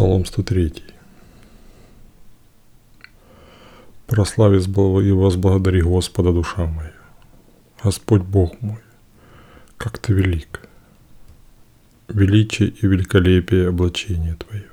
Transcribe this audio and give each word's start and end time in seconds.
Псалом 0.00 0.24
103. 0.24 0.72
Прослави 4.06 4.56
и 5.06 5.12
возблагодари 5.12 5.82
Господа, 5.82 6.32
душа 6.32 6.64
моя. 6.64 6.94
Господь 7.84 8.22
Бог 8.22 8.62
мой, 8.62 8.78
как 9.76 9.98
Ты 9.98 10.14
велик. 10.14 10.66
Величие 12.08 12.70
и 12.70 12.86
великолепие 12.86 13.68
облачения 13.68 14.36
Твое. 14.36 14.70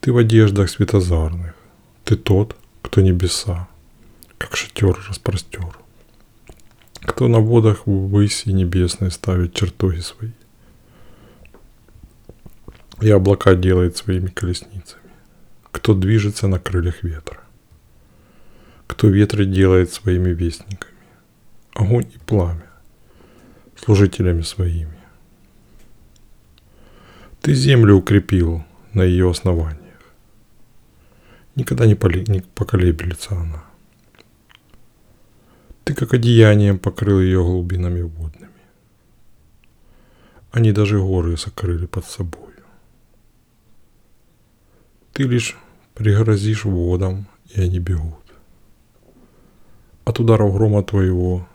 Ты 0.00 0.12
в 0.12 0.18
одеждах 0.18 0.70
светозарных. 0.70 1.56
Ты 2.04 2.14
тот, 2.14 2.56
кто 2.82 3.00
небеса, 3.00 3.68
как 4.38 4.56
шатер 4.56 4.96
распростер. 5.08 5.76
Кто 7.00 7.26
на 7.26 7.40
водах 7.40 7.84
выси 7.84 8.50
небесной 8.50 9.10
ставит 9.10 9.54
чертоги 9.54 9.98
свои 9.98 10.30
и 13.00 13.10
облака 13.10 13.54
делает 13.54 13.96
своими 13.96 14.28
колесницами. 14.28 15.02
Кто 15.70 15.94
движется 15.94 16.48
на 16.48 16.58
крыльях 16.58 17.02
ветра. 17.02 17.40
Кто 18.86 19.08
ветры 19.08 19.44
делает 19.44 19.92
своими 19.92 20.30
вестниками. 20.30 20.94
Огонь 21.74 22.10
и 22.14 22.18
пламя 22.18 22.70
служителями 23.84 24.42
своими. 24.42 24.98
Ты 27.40 27.54
землю 27.54 27.94
укрепил 27.94 28.62
на 28.92 29.02
ее 29.02 29.30
основаниях. 29.30 29.80
Никогда 31.56 31.86
не, 31.86 31.94
поли, 31.94 32.24
не 32.28 32.40
поколеблется 32.40 33.34
она. 33.34 33.64
Ты 35.84 35.94
как 35.94 36.14
одеянием 36.14 36.78
покрыл 36.78 37.20
ее 37.20 37.42
глубинами 37.42 38.02
водными. 38.02 38.50
Они 40.52 40.72
даже 40.72 40.98
горы 40.98 41.36
сокрыли 41.36 41.86
под 41.86 42.04
собой. 42.04 42.49
Ты 45.20 45.26
лишь 45.26 45.54
пригрозишь 45.94 46.64
водам, 46.64 47.26
и 47.54 47.60
они 47.60 47.78
бегут. 47.78 48.24
От 50.06 50.18
ударов 50.18 50.54
грома 50.54 50.82
твоего 50.82 51.46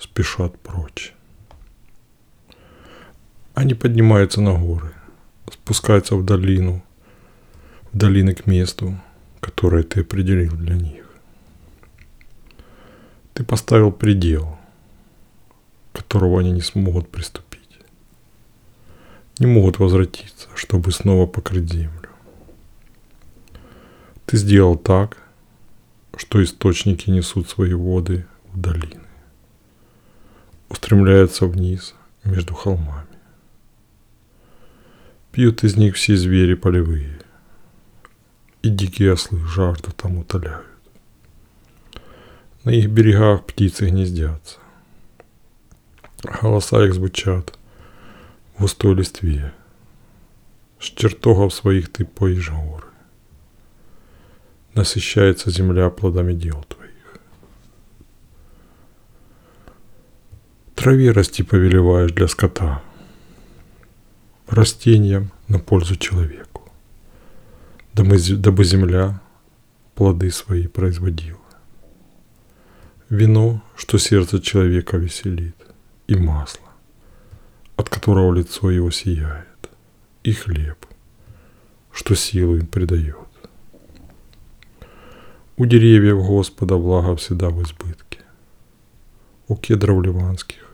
спешат 0.00 0.58
прочь. 0.58 1.14
Они 3.54 3.74
поднимаются 3.74 4.40
на 4.40 4.54
горы, 4.54 4.94
спускаются 5.48 6.16
в 6.16 6.24
долину, 6.24 6.82
в 7.92 7.96
долины 7.96 8.34
к 8.34 8.46
месту, 8.46 8.98
которое 9.38 9.84
ты 9.84 10.00
определил 10.00 10.56
для 10.56 10.74
них. 10.74 11.08
Ты 13.32 13.44
поставил 13.44 13.92
предел, 13.92 14.58
которого 15.92 16.40
они 16.40 16.50
не 16.50 16.62
смогут 16.62 17.08
приступить. 17.08 17.78
Не 19.38 19.46
могут 19.46 19.78
возвратиться, 19.78 20.48
чтобы 20.56 20.90
снова 20.90 21.28
покрыть 21.28 21.72
землю. 21.72 22.07
Ты 24.28 24.36
сделал 24.36 24.76
так, 24.76 25.16
что 26.14 26.44
источники 26.44 27.08
несут 27.08 27.48
свои 27.48 27.72
воды 27.72 28.26
в 28.52 28.60
долины, 28.60 29.00
устремляются 30.68 31.46
вниз 31.46 31.94
между 32.24 32.52
холмами. 32.52 33.06
Пьют 35.32 35.64
из 35.64 35.78
них 35.78 35.94
все 35.94 36.14
звери 36.14 36.52
полевые, 36.52 37.18
и 38.60 38.68
дикие 38.68 39.14
ослы 39.14 39.38
жажду 39.46 39.92
там 39.92 40.18
утоляют. 40.18 40.66
На 42.64 42.70
их 42.70 42.90
берегах 42.90 43.46
птицы 43.46 43.86
гнездятся, 43.86 44.58
голоса 46.22 46.84
их 46.84 46.92
звучат 46.92 47.58
в 48.56 48.60
густой 48.60 48.94
листве. 48.94 49.54
С 50.78 50.84
чертогов 50.84 51.54
своих 51.54 51.90
ты 51.90 52.04
поишь 52.04 52.50
горы 52.50 52.87
насыщается 54.78 55.50
земля 55.50 55.90
плодами 55.90 56.34
дел 56.34 56.64
твоих. 56.68 56.92
Траве 60.76 61.10
расти 61.10 61.42
повелеваешь 61.42 62.12
для 62.12 62.28
скота, 62.28 62.80
растениям 64.46 65.32
на 65.48 65.58
пользу 65.58 65.96
человеку, 65.96 66.70
дабы 67.92 68.64
земля 68.64 69.20
плоды 69.96 70.30
свои 70.30 70.68
производила. 70.68 71.40
Вино, 73.08 73.60
что 73.74 73.98
сердце 73.98 74.40
человека 74.40 74.96
веселит, 74.96 75.56
и 76.06 76.14
масло, 76.14 76.68
от 77.74 77.88
которого 77.88 78.32
лицо 78.32 78.70
его 78.70 78.92
сияет, 78.92 79.70
и 80.22 80.32
хлеб, 80.32 80.86
что 81.90 82.14
силу 82.14 82.58
им 82.58 82.66
придает. 82.66 83.27
У 85.60 85.66
деревьев 85.66 86.24
Господа 86.24 86.78
благо 86.78 87.16
всегда 87.16 87.50
в 87.50 87.60
избытке. 87.64 88.20
У 89.48 89.56
кедров 89.56 90.04
ливанских, 90.04 90.64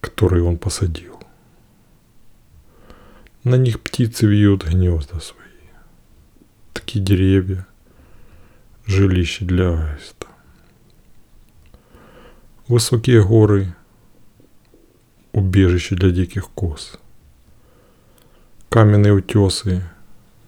которые 0.00 0.42
он 0.42 0.58
посадил. 0.58 1.16
На 3.44 3.54
них 3.54 3.80
птицы 3.80 4.26
вьют 4.26 4.64
гнезда 4.64 5.20
свои. 5.20 5.68
Такие 6.74 7.04
деревья– 7.04 7.68
жилище 8.86 9.44
для 9.44 9.92
аиста. 9.92 10.26
Высокие 12.66 13.22
горы– 13.22 13.76
убежище 15.32 15.94
для 15.94 16.10
диких 16.10 16.50
коз. 16.50 16.98
Каменные 18.70 19.12
утесы 19.12 19.88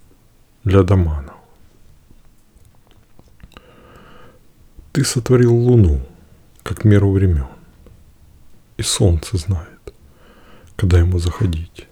–для 0.65 0.83
доманов. 0.83 1.40
Ты 4.93 5.05
сотворил 5.05 5.55
луну, 5.55 6.01
как 6.63 6.85
меру 6.85 7.13
времен. 7.13 7.47
И 8.77 8.83
солнце 8.83 9.37
знает, 9.37 9.95
когда 10.77 10.99
ему 10.99 11.19
заходить. 11.19 11.87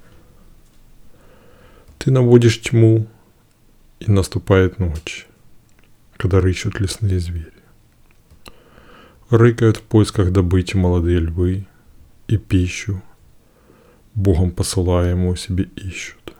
Ты 1.98 2.10
наводишь 2.10 2.60
тьму, 2.60 3.06
и 4.00 4.10
наступает 4.10 4.78
ночь, 4.78 5.26
когда 6.16 6.40
рыщут 6.40 6.80
лесные 6.80 7.18
звери. 7.18 7.52
Рыкают 9.30 9.78
в 9.78 9.82
поисках 9.82 10.32
добычи 10.32 10.76
молодые 10.76 11.18
львы, 11.18 11.66
и 12.28 12.36
пищу, 12.36 13.02
Богом 14.14 14.50
посылаемую 14.50 15.36
себе 15.36 15.64
ищут. 15.76 16.34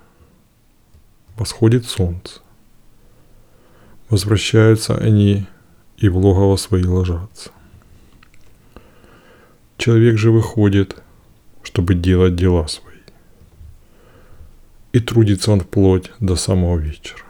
Восходит 1.36 1.86
солнце. 1.86 2.40
Возвращаются 4.08 4.96
они 4.96 5.46
и 5.98 6.08
в 6.08 6.16
логово 6.16 6.56
свои 6.56 6.84
ложатся. 6.84 7.50
Человек 9.76 10.16
же 10.16 10.30
выходит, 10.30 11.02
чтобы 11.62 11.94
делать 11.94 12.36
дела 12.36 12.66
свои. 12.68 12.96
И 14.92 15.00
трудится 15.00 15.52
он 15.52 15.60
вплоть 15.60 16.10
до 16.20 16.36
самого 16.36 16.78
вечера. 16.78 17.22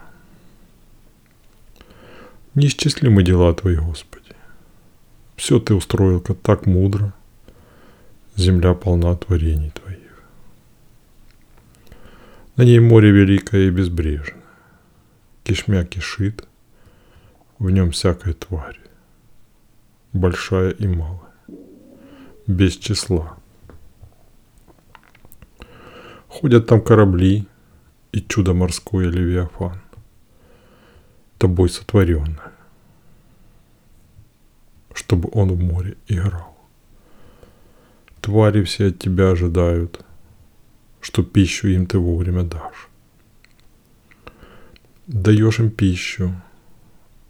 Неисчислимы 2.55 3.23
дела 3.23 3.55
Твои, 3.55 3.77
Господи. 3.77 4.35
Все 5.37 5.61
Ты 5.61 5.75
устроил 5.75 6.21
так 6.21 6.67
мудро, 6.67 7.13
земля 8.37 8.75
полна 8.75 9.15
творений 9.17 9.71
Твоих. 9.71 9.99
На 12.57 12.63
ней 12.63 12.81
море 12.81 13.11
великое 13.11 13.69
и 13.69 13.71
безбрежное, 13.71 14.43
кишмя 15.45 15.85
кишит, 15.85 16.49
в 17.59 17.71
нем 17.71 17.91
всякая 17.91 18.35
тварь, 18.35 18.81
большая 20.13 20.71
и 20.71 20.87
малая, 20.87 21.33
без 22.47 22.77
числа. 22.77 23.37
Ходят 26.29 26.67
там 26.67 26.81
корабли 26.81 27.49
и 28.13 28.21
чудо 28.21 28.55
морское 28.55 29.09
Левиафан, 29.09 29.81
тобой 31.39 31.69
сотворенное, 31.69 32.53
чтобы 34.95 35.29
он 35.33 35.53
в 35.53 35.61
море 35.61 35.97
играл. 36.07 36.57
Твари 38.21 38.63
все 38.63 38.89
от 38.89 38.99
тебя 38.99 39.31
ожидают, 39.31 40.05
что 41.01 41.23
пищу 41.23 41.69
им 41.69 41.87
ты 41.87 41.99
вовремя 41.99 42.45
дашь. 42.45 42.89
Даешь 45.07 45.61
им 45.61 45.71
пищу, 45.71 46.35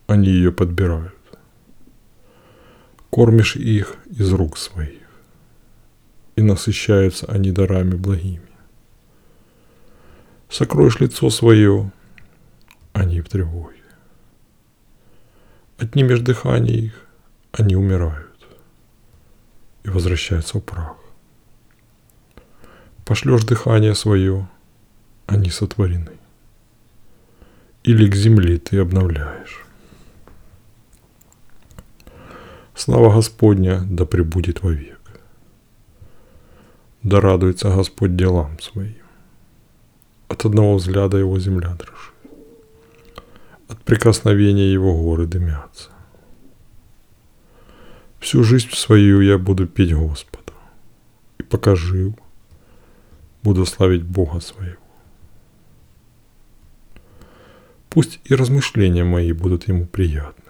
они 0.08 0.28
ее 0.28 0.50
подбирают. 0.50 1.14
Кормишь 3.10 3.56
их 3.56 3.96
из 4.06 4.32
рук 4.32 4.56
своих, 4.58 5.06
и 6.34 6.42
насыщаются 6.42 7.26
они 7.26 7.52
дарами 7.52 7.94
благими. 7.94 8.42
Сокроешь 10.48 10.98
лицо 10.98 11.28
свое, 11.30 11.92
они 12.94 13.20
в 13.20 13.28
тревоге. 13.28 13.76
Отнимешь 15.76 16.20
дыхание 16.20 16.76
их, 16.76 17.06
они 17.52 17.76
умирают 17.76 18.34
и 19.84 19.90
возвращаются 19.90 20.58
в 20.58 20.62
прах. 20.62 20.96
Пошлешь 23.04 23.44
дыхание 23.44 23.94
свое, 23.94 24.48
они 25.26 25.50
сотворены. 25.50 26.12
Или 27.84 28.10
к 28.10 28.14
земле 28.14 28.58
ты 28.58 28.78
обновляешь. 28.78 29.67
Слава 32.78 33.12
Господня 33.12 33.82
да 33.90 34.06
пребудет 34.06 34.62
вовек. 34.62 35.00
Да 37.02 37.20
радуется 37.20 37.74
Господь 37.74 38.14
делам 38.14 38.56
своим. 38.60 39.02
От 40.28 40.44
одного 40.44 40.76
взгляда 40.76 41.16
его 41.16 41.40
земля 41.40 41.74
дрожит. 41.74 42.14
От 43.66 43.82
прикосновения 43.82 44.72
его 44.72 44.94
горы 44.94 45.26
дымятся. 45.26 45.90
Всю 48.20 48.44
жизнь 48.44 48.70
свою 48.70 49.22
я 49.22 49.38
буду 49.38 49.66
петь 49.66 49.92
Господу. 49.92 50.52
И 51.38 51.42
пока 51.42 51.74
жив, 51.74 52.14
буду 53.42 53.66
славить 53.66 54.04
Бога 54.04 54.38
своего. 54.38 54.78
Пусть 57.90 58.20
и 58.22 58.36
размышления 58.36 59.02
мои 59.02 59.32
будут 59.32 59.66
ему 59.66 59.84
приятны. 59.84 60.47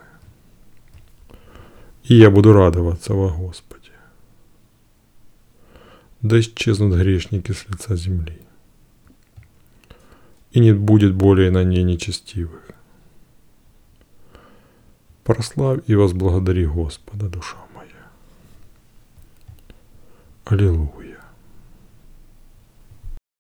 И 2.09 2.15
я 2.15 2.31
буду 2.31 2.55
радоваться 2.55 3.13
во 3.13 3.29
Господе. 3.29 3.91
Да 6.23 6.41
исчезнут 6.41 6.95
грешники 6.95 7.53
с 7.53 7.69
лица 7.69 7.97
земли. 7.97 8.41
И 10.53 10.61
не 10.61 10.73
будет 10.73 11.15
более 11.15 11.51
на 11.51 11.65
ней 11.65 11.83
нечестивых. 11.83 12.63
Прославь 15.23 15.81
и 15.87 15.95
возблагодари 15.95 16.65
Господа, 16.65 17.29
душа 17.29 17.59
моя. 17.75 18.09
Аллилуйя. 20.47 21.18